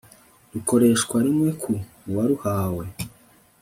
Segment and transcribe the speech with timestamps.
[0.53, 1.71] rukoreshwa rimwe ku
[2.15, 2.85] waruhawe